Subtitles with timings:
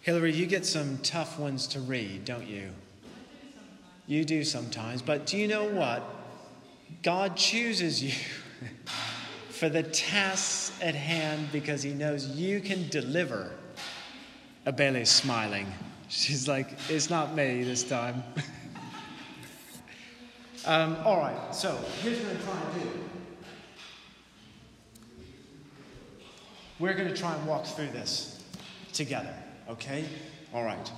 [0.00, 2.70] Hillary, you get some tough ones to read, don't you?
[4.06, 5.02] You do sometimes.
[5.02, 6.02] But do you know what?
[7.02, 8.12] God chooses you
[9.50, 13.52] for the tasks at hand because he knows you can deliver.
[14.66, 15.66] Abele's smiling.
[16.08, 18.22] She's like, it's not me this time.
[20.66, 22.90] um, all right, so here's what I'm trying to do.
[26.80, 28.42] We're going to try and walk through this
[28.92, 29.34] together,
[29.70, 30.04] okay?
[30.52, 30.92] All right.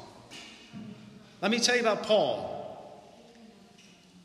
[1.40, 2.58] Let me tell you about Paul.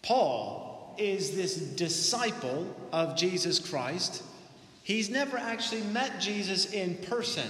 [0.01, 4.23] Paul is this disciple of Jesus Christ.
[4.83, 7.49] He's never actually met Jesus in person.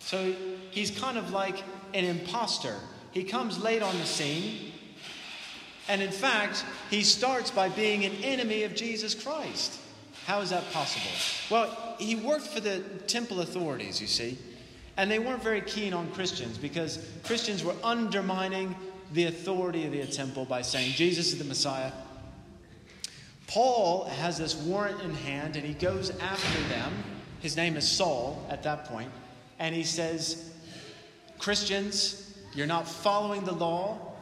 [0.00, 0.34] So
[0.70, 1.62] he's kind of like
[1.94, 2.76] an impostor.
[3.12, 4.72] He comes late on the scene.
[5.88, 9.78] And in fact, he starts by being an enemy of Jesus Christ.
[10.26, 11.10] How is that possible?
[11.50, 14.38] Well, he worked for the temple authorities, you see,
[14.96, 18.74] and they weren't very keen on Christians because Christians were undermining
[19.12, 21.92] the authority of the temple by saying Jesus is the Messiah.
[23.46, 26.92] Paul has this warrant in hand and he goes after them.
[27.40, 29.10] His name is Saul at that point,
[29.58, 30.50] and he says,
[31.38, 34.14] Christians, you're not following the law.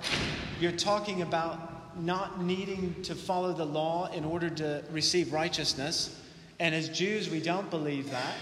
[0.60, 6.20] You're talking about not needing to follow the law in order to receive righteousness.
[6.58, 8.34] And as Jews, we don't believe that.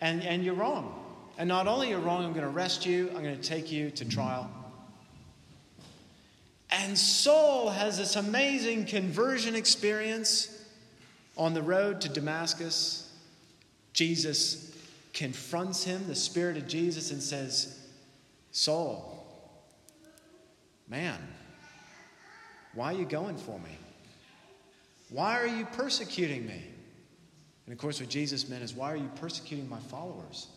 [0.00, 0.99] And, and you're wrong.
[1.40, 3.90] And not only you're wrong, I'm going to arrest you, I'm going to take you
[3.92, 4.50] to trial.
[6.70, 10.62] And Saul has this amazing conversion experience
[11.38, 13.10] on the road to Damascus.
[13.94, 14.76] Jesus
[15.14, 17.86] confronts him, the Spirit of Jesus, and says,
[18.52, 19.26] Saul,
[20.90, 21.16] man,
[22.74, 23.78] why are you going for me?
[25.08, 26.62] Why are you persecuting me?
[27.64, 30.48] And of course, what Jesus meant is, why are you persecuting my followers?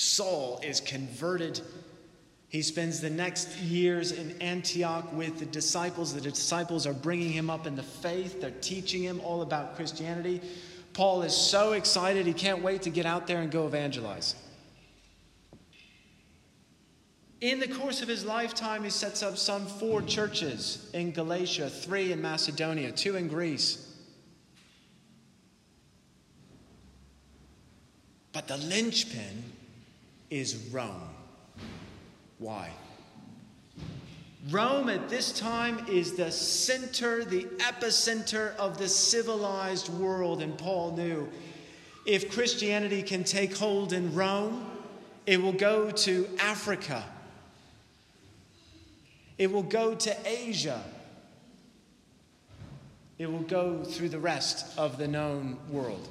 [0.00, 1.60] Saul is converted.
[2.48, 6.14] He spends the next years in Antioch with the disciples.
[6.14, 10.40] The disciples are bringing him up in the faith, they're teaching him all about Christianity.
[10.92, 14.36] Paul is so excited, he can't wait to get out there and go evangelize.
[17.40, 22.12] In the course of his lifetime, he sets up some four churches in Galatia, three
[22.12, 23.96] in Macedonia, two in Greece.
[28.32, 29.57] But the linchpin
[30.30, 31.08] is Rome.
[32.38, 32.70] Why?
[34.50, 40.96] Rome at this time is the center, the epicenter of the civilized world, and Paul
[40.96, 41.28] knew
[42.06, 44.64] if Christianity can take hold in Rome,
[45.26, 47.04] it will go to Africa
[49.38, 50.82] it will go to Asia.
[53.18, 56.08] It will go through the rest of the known world.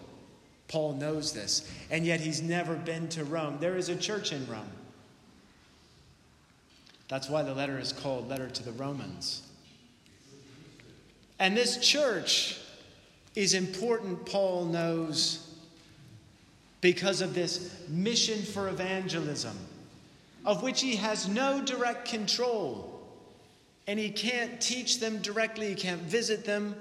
[0.68, 3.58] Paul knows this, and yet he's never been to Rome.
[3.60, 4.70] There is a church in Rome.
[7.08, 9.44] That's why the letter is called Letter to the Romans.
[11.40, 12.60] And this church
[13.36, 15.48] is important, Paul knows,
[16.82, 19.56] because of this mission for evangelism,
[20.46, 22.94] of which he has no direct control
[23.88, 26.76] and he can't teach them directly, he can't visit them.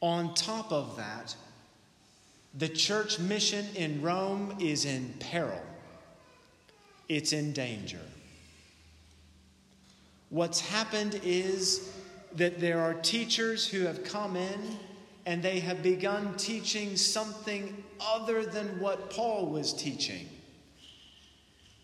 [0.00, 1.34] On top of that,
[2.54, 5.62] the church mission in Rome is in peril,
[7.08, 8.00] it's in danger.
[10.30, 11.92] What's happened is
[12.34, 14.78] that there are teachers who have come in
[15.24, 20.28] and they have begun teaching something other than what Paul was teaching.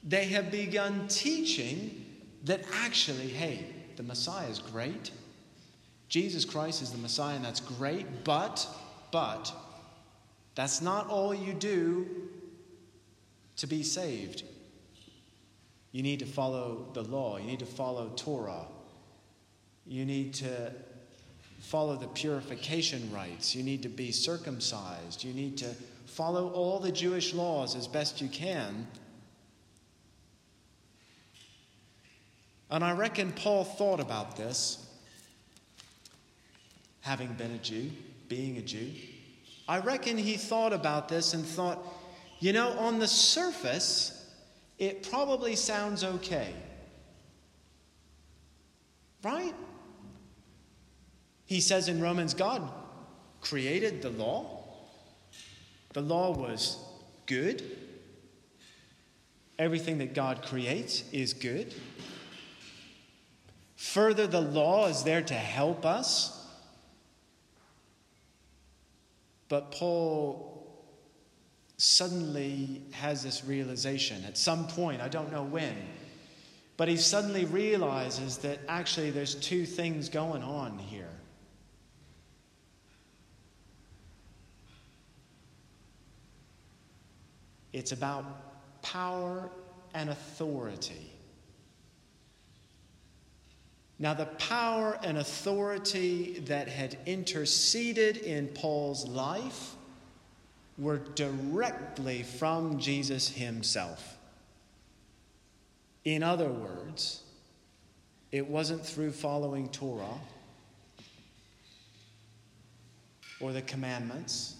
[0.02, 2.04] They have begun teaching
[2.44, 5.10] that actually, hey, the Messiah is great.
[6.14, 8.69] Jesus Christ is the Messiah, and that's great, but,
[9.10, 9.52] but,
[10.54, 12.06] that's not all you do
[13.56, 14.44] to be saved.
[15.91, 18.64] You need to follow the law, you need to follow Torah,
[19.88, 20.70] you need to
[21.58, 25.75] follow the purification rites, you need to be circumcised, you need to
[26.06, 28.87] follow all the Jewish laws as best you can.
[32.70, 34.83] And I reckon Paul thought about this,
[37.05, 37.91] having been a Jew,
[38.29, 38.91] being a Jew.
[39.69, 41.79] I reckon he thought about this and thought,
[42.41, 44.27] you know, on the surface,
[44.79, 46.55] it probably sounds okay.
[49.23, 49.55] Right?
[51.45, 52.67] He says in Romans, God
[53.43, 54.65] created the law.
[55.93, 56.79] The law was
[57.27, 57.62] good.
[59.59, 61.75] Everything that God creates is good.
[63.77, 66.41] Further, the law is there to help us.
[69.55, 70.67] But Paul
[71.77, 75.77] suddenly has this realization at some point, I don't know when,
[76.77, 81.06] but he suddenly realizes that actually there's two things going on here.
[87.73, 89.49] It's about power
[89.95, 91.13] and authority.
[93.99, 99.75] Now, the power and authority that had interceded in Paul's life
[100.76, 104.17] were directly from Jesus himself.
[106.05, 107.23] In other words,
[108.32, 110.19] it wasn't through following Torah
[113.41, 114.56] or the commandments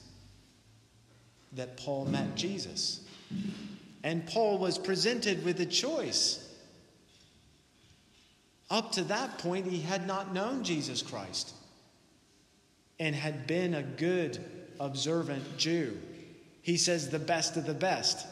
[1.55, 3.01] that Paul met Jesus.
[4.05, 6.44] And Paul was presented with a choice.
[8.71, 11.53] Up to that point, he had not known Jesus Christ
[12.99, 14.43] and had been a good,
[14.81, 15.99] observant Jew.
[16.63, 18.27] He says, the best of the best.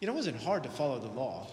[0.00, 1.46] You know, it wasn't hard to follow the law.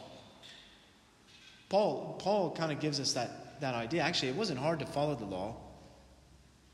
[1.69, 4.01] Paul, Paul kind of gives us that, that idea.
[4.01, 5.55] Actually, it wasn't hard to follow the law.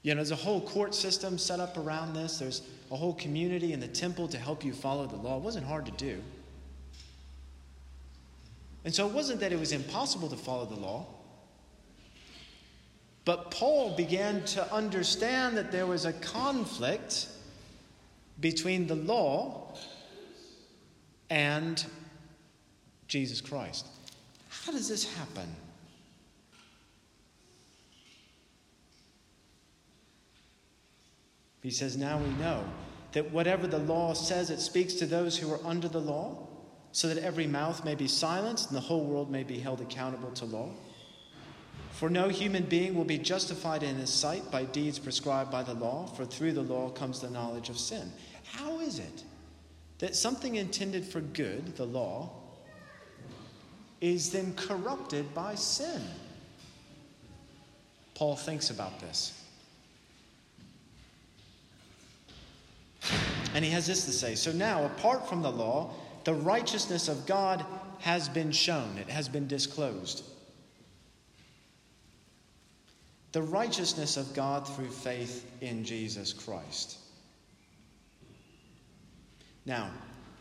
[0.01, 2.39] You know, there's a whole court system set up around this.
[2.39, 2.61] There's
[2.91, 5.37] a whole community in the temple to help you follow the law.
[5.37, 6.21] It wasn't hard to do.
[8.89, 11.05] And so it wasn't that it was impossible to follow the law.
[13.23, 17.27] But Paul began to understand that there was a conflict
[18.39, 19.75] between the law
[21.29, 21.85] and
[23.07, 23.85] Jesus Christ.
[24.49, 25.55] How does this happen?
[31.61, 32.63] He says, Now we know
[33.11, 36.48] that whatever the law says, it speaks to those who are under the law,
[36.99, 40.31] so that every mouth may be silenced and the whole world may be held accountable
[40.31, 40.69] to law.
[41.93, 45.75] For no human being will be justified in his sight by deeds prescribed by the
[45.75, 48.11] law, for through the law comes the knowledge of sin.
[48.51, 49.23] How is it
[49.99, 52.31] that something intended for good, the law,
[54.01, 56.01] is then corrupted by sin?
[58.13, 59.41] Paul thinks about this.
[63.53, 65.93] And he has this to say So now, apart from the law,
[66.29, 67.65] the righteousness of God
[67.97, 70.23] has been shown, it has been disclosed.
[73.31, 76.99] The righteousness of God through faith in Jesus Christ.
[79.65, 79.89] Now,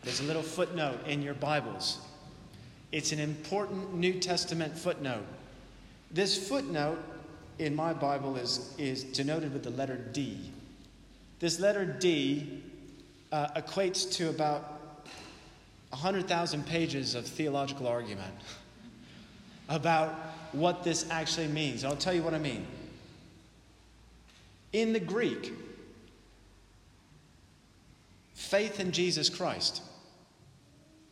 [0.03, 1.97] there's a little footnote in your Bibles.
[2.91, 5.25] It's an important New Testament footnote.
[6.11, 7.03] This footnote
[7.57, 10.51] in my Bible is, is denoted with the letter D.
[11.39, 12.61] This letter D
[13.31, 14.78] uh, equates to about
[15.89, 18.33] 100,000 pages of theological argument
[19.69, 20.13] about
[20.51, 21.83] what this actually means.
[21.83, 22.65] I'll tell you what I mean.
[24.73, 25.53] In the Greek,
[28.33, 29.81] faith in Jesus Christ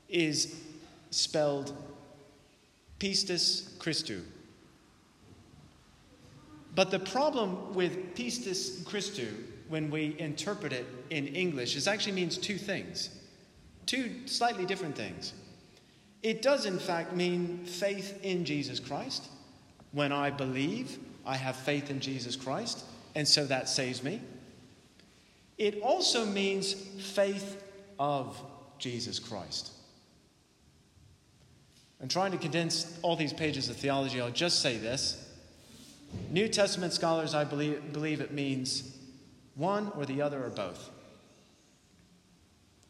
[0.09, 0.61] is
[1.11, 1.75] spelled
[2.99, 4.21] pistis Christou.
[6.75, 9.33] But the problem with pistis Christou
[9.69, 13.09] when we interpret it in English, is actually means two things,
[13.87, 15.33] two slightly different things.
[16.21, 19.29] It does, in fact, mean faith in Jesus Christ.
[19.91, 22.85] When I believe, I have faith in Jesus Christ,
[23.15, 24.21] and so that saves me.
[25.57, 27.63] It also means faith
[27.97, 28.39] of
[28.77, 29.71] Jesus Christ.
[32.01, 34.21] I'm trying to condense all these pages of theology.
[34.21, 35.23] I'll just say this.
[36.29, 38.95] New Testament scholars, I believe, believe it means
[39.55, 40.91] one or the other or both.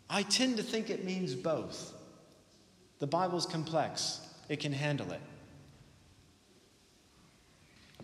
[0.09, 1.93] I tend to think it means both.
[2.99, 5.21] The Bible's complex, it can handle it.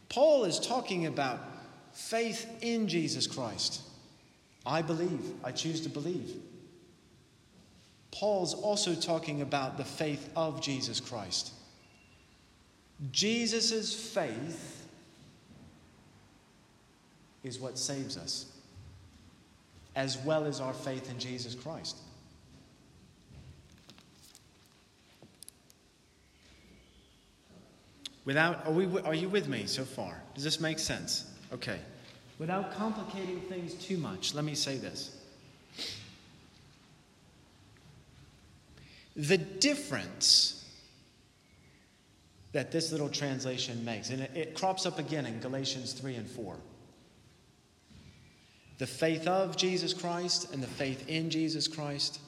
[0.09, 1.39] Paul is talking about
[1.93, 3.81] faith in Jesus Christ.
[4.65, 6.35] I believe, I choose to believe.
[8.11, 11.51] Paul's also talking about the faith of Jesus Christ.
[13.11, 14.87] Jesus' faith
[17.43, 18.52] is what saves us
[19.95, 21.97] as well as our faith in Jesus Christ.
[28.25, 30.21] Without, are, we, are you with me so far?
[30.33, 31.29] Does this make sense?
[31.53, 31.77] Okay.
[32.39, 35.17] Without complicating things too much, let me say this.
[39.15, 40.65] The difference
[42.53, 46.29] that this little translation makes, and it, it crops up again in Galatians 3 and
[46.29, 46.55] 4
[48.83, 52.19] the faith of Jesus Christ and the faith in Jesus Christ.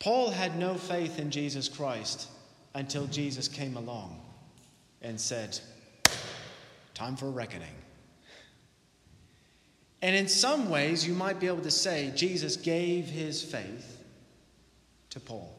[0.00, 2.28] Paul had no faith in Jesus Christ
[2.74, 4.20] until Jesus came along
[5.00, 5.58] and said,
[6.92, 7.72] Time for reckoning.
[10.02, 14.04] And in some ways, you might be able to say Jesus gave his faith
[15.08, 15.58] to Paul.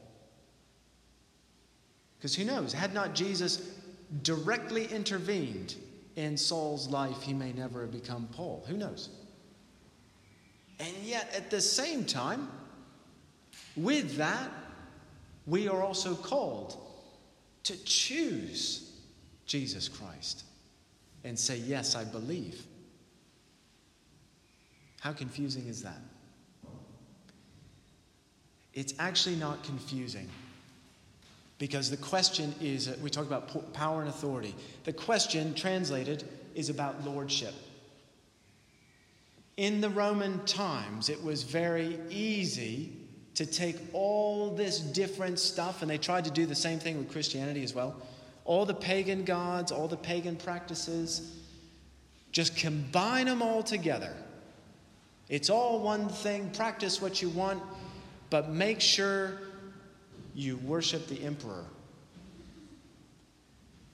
[2.19, 2.71] Because who knows?
[2.71, 3.67] Had not Jesus
[4.21, 5.74] directly intervened
[6.17, 8.65] in Saul's life, he may never have become Paul.
[8.67, 9.09] Who knows?
[10.79, 12.50] And yet, at the same time,
[13.75, 14.50] with that,
[15.45, 16.75] we are also called
[17.63, 18.91] to choose
[19.45, 20.43] Jesus Christ
[21.24, 22.65] and say, Yes, I believe.
[25.00, 26.01] How confusing is that?
[28.74, 30.27] It's actually not confusing
[31.57, 34.55] because the question is uh, we talk about power and authority.
[34.83, 36.23] The question, translated,
[36.55, 37.53] is about lordship.
[39.57, 42.91] In the Roman times, it was very easy
[43.33, 47.11] to take all this different stuff, and they tried to do the same thing with
[47.11, 47.95] Christianity as well.
[48.45, 51.37] All the pagan gods, all the pagan practices,
[52.31, 54.15] just combine them all together.
[55.29, 56.51] It's all one thing.
[56.51, 57.61] Practice what you want,
[58.29, 59.39] but make sure
[60.38, 61.65] you worship the emperor.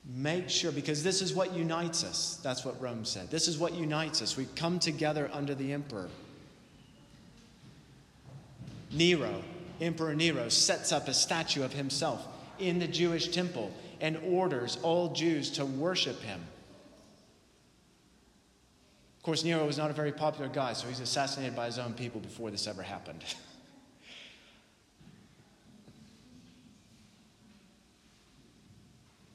[0.04, 2.38] Make sure, because this is what unites us.
[2.42, 3.30] That's what Rome said.
[3.30, 4.36] This is what unites us.
[4.36, 6.10] We come together under the emperor.
[8.92, 9.42] Nero,
[9.80, 13.72] Emperor Nero, sets up a statue of himself in the Jewish temple
[14.02, 16.44] and orders all Jews to worship him.
[19.16, 21.94] Of course, Nero was not a very popular guy, so he's assassinated by his own
[21.94, 23.24] people before this ever happened.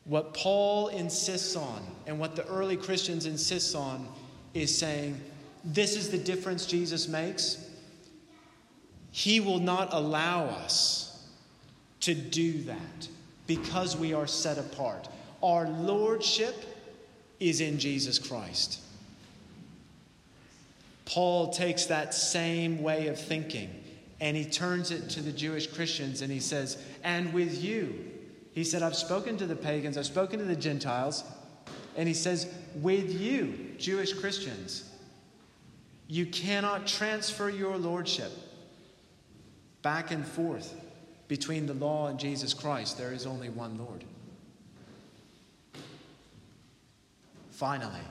[0.09, 4.07] What Paul insists on and what the early Christians insist on
[4.55, 5.21] is saying,
[5.63, 7.63] this is the difference Jesus makes.
[9.11, 11.27] He will not allow us
[12.01, 13.07] to do that
[13.45, 15.07] because we are set apart.
[15.43, 16.55] Our lordship
[17.39, 18.79] is in Jesus Christ.
[21.05, 23.69] Paul takes that same way of thinking
[24.19, 28.09] and he turns it to the Jewish Christians and he says, And with you,
[28.53, 31.23] he said, I've spoken to the pagans, I've spoken to the Gentiles.
[31.95, 34.89] And he says, with you, Jewish Christians,
[36.07, 38.31] you cannot transfer your lordship
[39.81, 40.75] back and forth
[41.27, 42.97] between the law and Jesus Christ.
[42.97, 44.03] There is only one Lord.
[47.51, 48.01] Finally,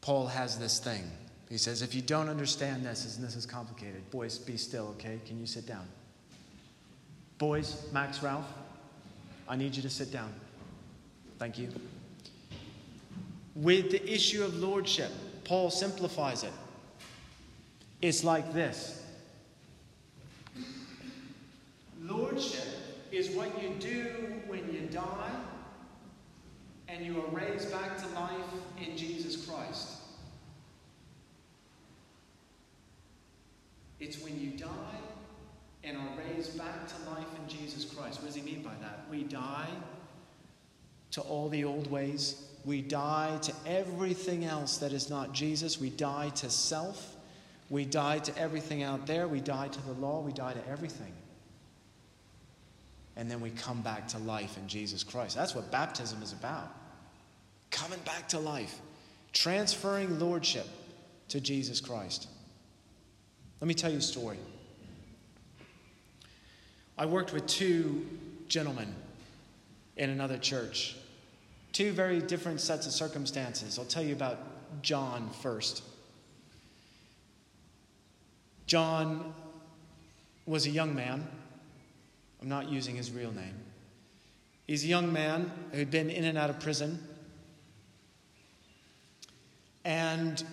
[0.00, 1.04] Paul has this thing.
[1.48, 5.20] He says, if you don't understand this, and this is complicated, boys, be still, okay?
[5.26, 5.86] Can you sit down?
[7.40, 8.44] Boys, Max, Ralph,
[9.48, 10.30] I need you to sit down.
[11.38, 11.70] Thank you.
[13.56, 15.10] With the issue of lordship,
[15.44, 16.52] Paul simplifies it.
[18.02, 19.02] It's like this
[22.02, 22.66] Lordship
[23.10, 25.34] is what you do when you die
[26.88, 28.52] and you are raised back to life
[28.86, 29.92] in Jesus Christ.
[33.98, 34.90] It's when you die
[36.48, 38.20] back to life in Jesus Christ.
[38.20, 39.04] What does he mean by that?
[39.10, 39.68] We die
[41.12, 42.42] to all the old ways.
[42.64, 45.80] We die to everything else that is not Jesus.
[45.80, 47.16] We die to self.
[47.68, 49.28] We die to everything out there.
[49.28, 50.20] We die to the law.
[50.20, 51.12] We die to everything.
[53.16, 55.36] And then we come back to life in Jesus Christ.
[55.36, 56.70] That's what baptism is about.
[57.70, 58.80] Coming back to life,
[59.32, 60.66] transferring lordship
[61.28, 62.28] to Jesus Christ.
[63.60, 64.38] Let me tell you a story.
[67.00, 68.06] I worked with two
[68.46, 68.94] gentlemen
[69.96, 70.96] in another church,
[71.72, 73.78] two very different sets of circumstances.
[73.78, 74.38] I'll tell you about
[74.82, 75.82] John first.
[78.66, 79.32] John
[80.44, 81.26] was a young man.
[82.42, 83.54] I'm not using his real name.
[84.66, 87.02] He's a young man who'd been in and out of prison.
[89.86, 90.44] And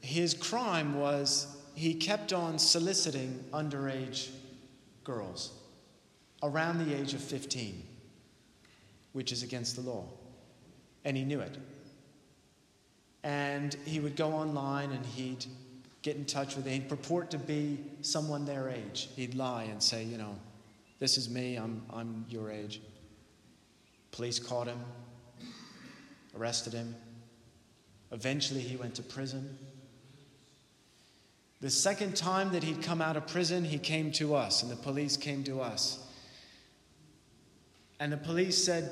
[0.00, 4.28] his crime was he kept on soliciting underage
[5.10, 5.52] girls
[6.42, 7.82] around the age of 15,
[9.12, 10.04] which is against the law.
[11.04, 11.56] And he knew it.
[13.22, 15.44] And he would go online and he'd
[16.02, 16.74] get in touch with, them.
[16.74, 19.10] he'd purport to be someone their age.
[19.16, 20.34] He'd lie and say, you know,
[20.98, 22.80] this is me, I'm, I'm your age.
[24.12, 24.80] Police caught him,
[26.38, 26.94] arrested him.
[28.12, 29.58] Eventually, he went to prison.
[31.60, 34.76] The second time that he'd come out of prison, he came to us, and the
[34.76, 35.98] police came to us.
[37.98, 38.90] And the police said,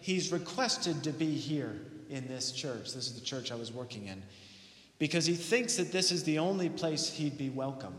[0.00, 2.92] He's requested to be here in this church.
[2.92, 4.22] This is the church I was working in.
[4.98, 7.94] Because he thinks that this is the only place he'd be welcome.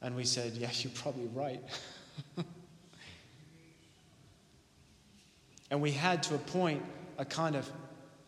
[0.00, 1.60] And we said, Yes, you're probably right.
[5.70, 6.82] and we had to appoint
[7.18, 7.70] a kind of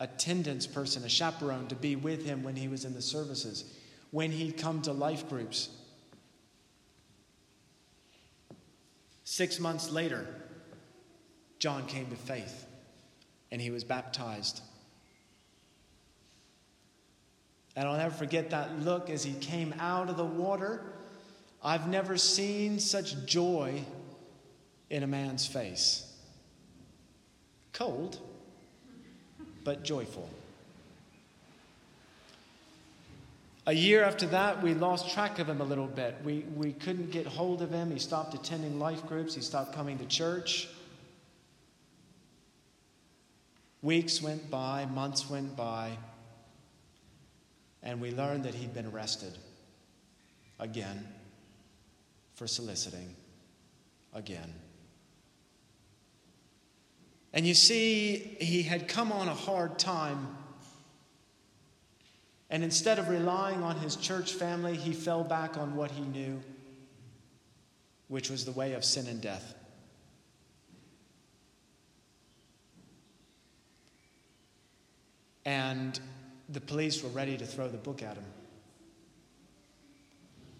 [0.00, 3.64] attendance person, a chaperone, to be with him when he was in the services,
[4.10, 5.70] when he'd come to life groups.
[9.24, 10.26] Six months later,
[11.58, 12.66] John came to faith
[13.50, 14.62] and he was baptized.
[17.76, 20.82] And I'll never forget that look as he came out of the water.
[21.62, 23.84] I've never seen such joy
[24.90, 26.04] in a man's face.
[27.72, 28.18] Cold,
[29.68, 30.26] but joyful.
[33.66, 36.16] A year after that, we lost track of him a little bit.
[36.24, 37.90] We, we couldn't get hold of him.
[37.90, 40.70] He stopped attending life groups, he stopped coming to church.
[43.82, 45.98] Weeks went by, months went by,
[47.82, 49.36] and we learned that he'd been arrested
[50.58, 51.06] again
[52.36, 53.14] for soliciting
[54.14, 54.50] again.
[57.32, 60.36] And you see, he had come on a hard time.
[62.50, 66.40] And instead of relying on his church family, he fell back on what he knew,
[68.08, 69.54] which was the way of sin and death.
[75.44, 75.98] And
[76.48, 78.24] the police were ready to throw the book at him.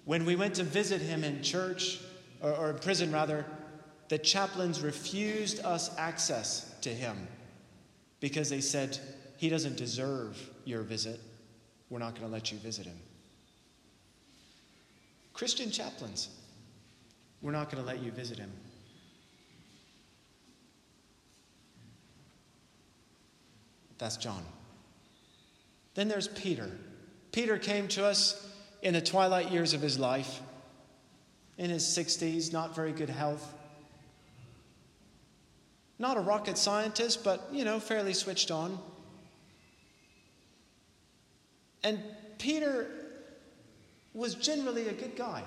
[0.04, 2.00] When we went to visit him in church,
[2.40, 3.44] or, or in prison rather,
[4.08, 7.28] the chaplains refused us access to him
[8.20, 8.98] because they said,
[9.36, 11.20] He doesn't deserve your visit.
[11.90, 12.98] We're not going to let you visit him.
[15.32, 16.28] Christian chaplains,
[17.40, 18.50] we're not going to let you visit him.
[23.98, 24.44] That's John.
[25.94, 26.70] Then there's Peter.
[27.32, 28.48] Peter came to us
[28.82, 30.40] in the twilight years of his life,
[31.56, 33.54] in his 60s, not very good health.
[35.98, 38.78] Not a rocket scientist, but, you know, fairly switched on.
[41.82, 42.00] And
[42.38, 42.88] Peter
[44.14, 45.42] was generally a good guy.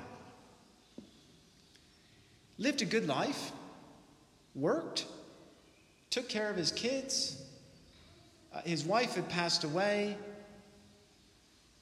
[2.57, 3.51] Lived a good life,
[4.55, 5.05] worked,
[6.09, 7.41] took care of his kids.
[8.53, 10.17] Uh, his wife had passed away,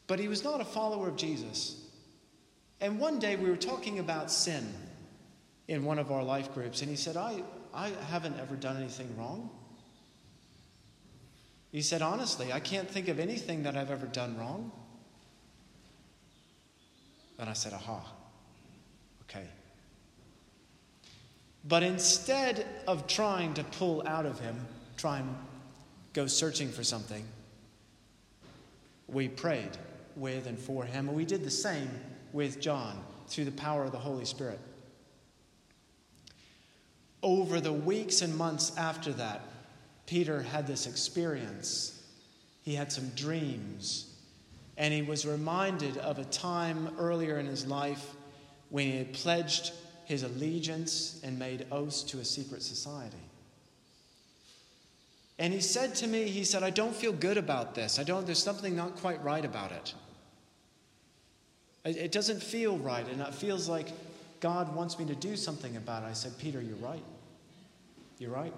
[0.08, 1.84] but he was not a follower of Jesus.
[2.82, 4.72] And one day we were talking about sin
[5.68, 7.44] in one of our life groups, and he said, I,
[7.80, 9.50] I haven't ever done anything wrong.
[11.72, 14.70] He said, Honestly, I can't think of anything that I've ever done wrong.
[17.40, 18.02] And I said, Aha,
[19.24, 19.46] okay.
[21.70, 24.60] But instead of trying to pull out of him,
[24.98, 25.34] try and
[26.12, 27.26] go searching for something,
[29.08, 29.78] we prayed
[30.18, 31.08] with and for him.
[31.08, 31.90] And we did the same
[32.34, 34.60] with John through the power of the Holy Spirit
[37.30, 39.42] over the weeks and months after that,
[40.08, 42.02] Peter had this experience.
[42.64, 44.12] He had some dreams.
[44.78, 48.16] And he was reminded of a time earlier in his life
[48.70, 49.74] when he had pledged
[50.06, 53.18] his allegiance and made oaths to a secret society.
[55.38, 58.00] And he said to me, he said, I don't feel good about this.
[58.00, 59.94] I don't, there's something not quite right about it.
[61.86, 63.88] It, doesn't feel right, and it feels like
[64.40, 66.08] God wants me to do something about it.
[66.08, 67.04] I said, Peter, you're right.
[68.20, 68.54] You're right.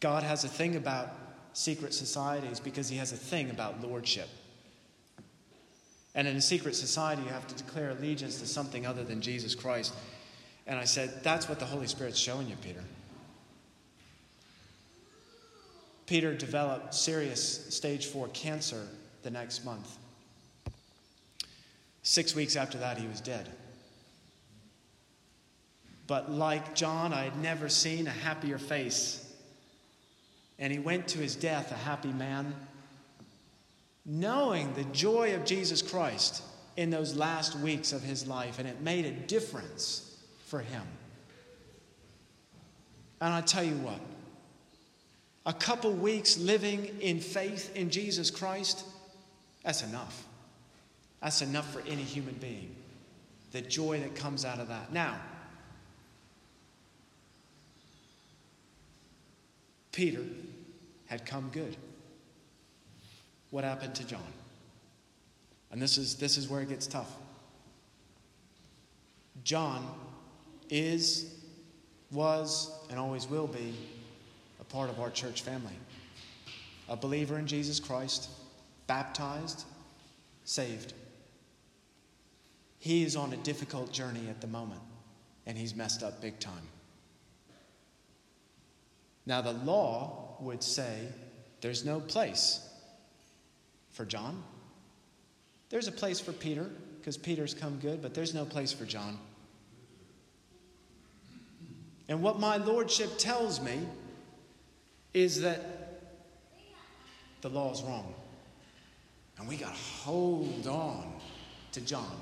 [0.00, 1.10] God has a thing about
[1.54, 4.28] secret societies because he has a thing about lordship.
[6.16, 9.54] And in a secret society, you have to declare allegiance to something other than Jesus
[9.54, 9.94] Christ.
[10.66, 12.82] And I said, That's what the Holy Spirit's showing you, Peter.
[16.06, 18.86] Peter developed serious stage four cancer
[19.22, 19.96] the next month.
[22.02, 23.48] Six weeks after that, he was dead.
[26.06, 29.20] But like John, I had never seen a happier face.
[30.58, 32.54] And he went to his death a happy man,
[34.04, 36.42] knowing the joy of Jesus Christ
[36.76, 40.82] in those last weeks of his life, and it made a difference for him.
[43.20, 44.00] And I tell you what,
[45.46, 48.84] a couple weeks living in faith in Jesus Christ,
[49.62, 50.24] that's enough.
[51.22, 52.74] That's enough for any human being.
[53.52, 54.92] The joy that comes out of that.
[54.92, 55.16] Now,
[59.94, 60.24] Peter
[61.06, 61.76] had come good.
[63.50, 64.32] What happened to John?
[65.70, 67.12] And this is, this is where it gets tough.
[69.44, 69.86] John
[70.68, 71.32] is,
[72.10, 73.72] was, and always will be
[74.60, 75.78] a part of our church family.
[76.88, 78.30] A believer in Jesus Christ,
[78.88, 79.64] baptized,
[80.42, 80.92] saved.
[82.80, 84.82] He is on a difficult journey at the moment,
[85.46, 86.66] and he's messed up big time.
[89.26, 91.08] Now, the law would say
[91.60, 92.66] there's no place
[93.90, 94.42] for John.
[95.70, 99.18] There's a place for Peter, because Peter's come good, but there's no place for John.
[102.08, 103.80] And what my lordship tells me
[105.14, 105.62] is that
[107.40, 108.12] the law is wrong.
[109.38, 111.14] And we got to hold on
[111.72, 112.16] to John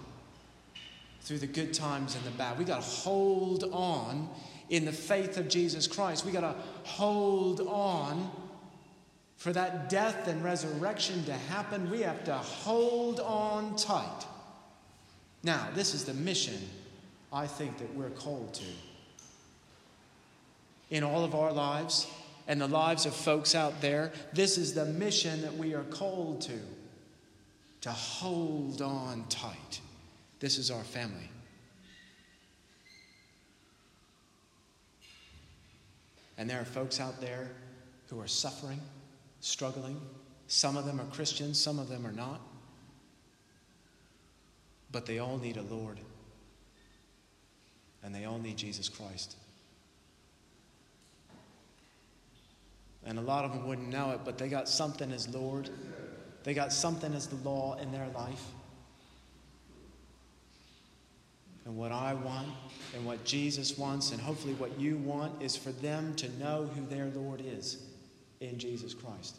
[1.22, 2.58] through the good times and the bad.
[2.58, 4.28] We got to hold on
[4.68, 6.24] in the faith of Jesus Christ.
[6.24, 8.30] We got to hold on
[9.36, 11.90] for that death and resurrection to happen.
[11.90, 14.26] We have to hold on tight.
[15.42, 16.58] Now, this is the mission
[17.32, 18.64] I think that we're called to
[20.90, 22.06] in all of our lives
[22.46, 24.12] and the lives of folks out there.
[24.32, 26.58] This is the mission that we are called to
[27.80, 29.80] to hold on tight.
[30.38, 31.28] This is our family.
[36.42, 37.52] And there are folks out there
[38.10, 38.80] who are suffering,
[39.38, 40.00] struggling.
[40.48, 42.40] Some of them are Christians, some of them are not.
[44.90, 46.00] But they all need a Lord.
[48.02, 49.36] And they all need Jesus Christ.
[53.06, 55.70] And a lot of them wouldn't know it, but they got something as Lord.
[56.42, 58.42] They got something as the law in their life.
[61.64, 62.48] And what I want
[62.94, 66.84] and what Jesus wants, and hopefully what you want, is for them to know who
[66.86, 67.84] their Lord is
[68.40, 69.36] in Jesus Christ.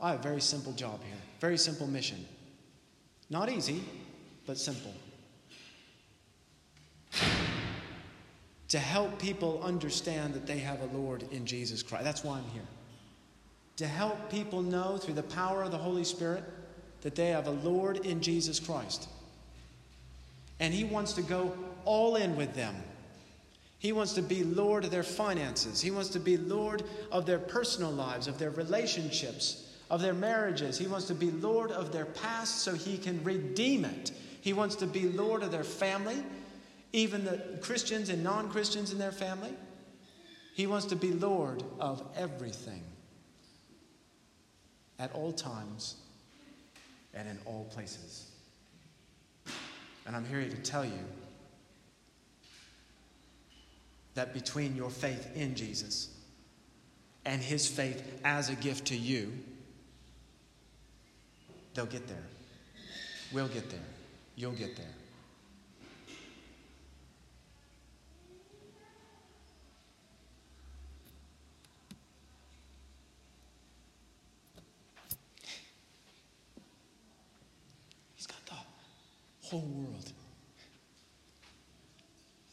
[0.00, 2.24] I have a very simple job here, very simple mission.
[3.28, 3.82] Not easy,
[4.46, 4.94] but simple.
[8.68, 12.04] To help people understand that they have a Lord in Jesus Christ.
[12.04, 12.66] That's why I'm here
[13.80, 16.44] to help people know through the power of the Holy Spirit
[17.00, 19.08] that they have a Lord in Jesus Christ.
[20.60, 21.52] And He wants to go
[21.84, 22.76] all in with them.
[23.78, 25.80] He wants to be Lord of their finances.
[25.80, 30.76] He wants to be Lord of their personal lives, of their relationships, of their marriages.
[30.76, 34.12] He wants to be Lord of their past so He can redeem it.
[34.42, 36.22] He wants to be Lord of their family,
[36.92, 39.54] even the Christians and non Christians in their family.
[40.54, 42.82] He wants to be Lord of everything
[44.98, 45.96] at all times
[47.14, 48.29] and in all places.
[50.06, 51.04] And I'm here to tell you
[54.14, 56.08] that between your faith in Jesus
[57.24, 59.32] and his faith as a gift to you,
[61.74, 62.24] they'll get there.
[63.32, 63.80] We'll get there.
[64.36, 64.94] You'll get there.
[79.50, 80.12] whole world.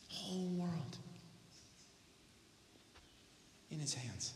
[0.09, 0.97] Whole world
[3.69, 4.33] in his hands.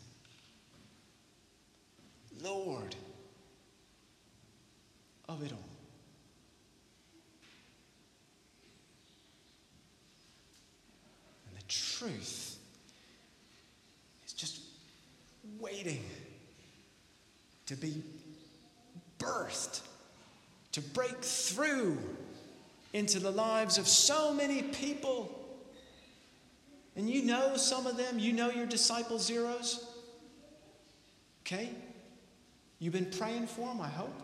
[2.39, 2.95] Lord
[5.28, 5.69] of it all.
[11.47, 11.63] And the
[12.02, 12.58] truth
[14.26, 14.62] is just
[15.60, 16.04] waiting
[17.68, 18.02] to be
[19.20, 19.82] birthed,
[20.72, 21.98] to break through
[22.94, 25.38] into the lives of so many people.
[26.96, 29.86] And you know some of them, you know your disciple zeros.
[31.46, 31.70] Okay?
[32.80, 34.22] You've been praying for them, I hope.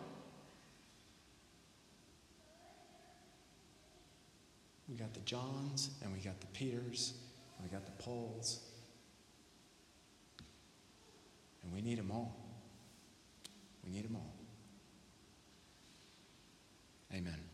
[4.90, 7.14] We got the Johns, and we got the Peters,
[7.62, 8.60] we got the Pauls.
[11.64, 12.36] And we need them all.
[13.84, 14.34] We need them all.
[17.14, 17.47] Amen.